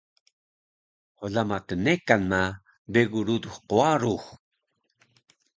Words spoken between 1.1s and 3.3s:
hlama tnekan ma begu